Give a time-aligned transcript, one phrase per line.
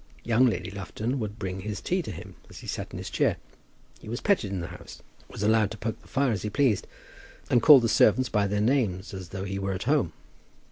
[0.23, 3.37] Young Lady Lufton would bring his tea to him as he sat in his chair.
[3.99, 6.87] He was petted in the house, was allowed to poke the fire if he pleased,
[7.51, 10.13] and called the servants by their names as though he were at home.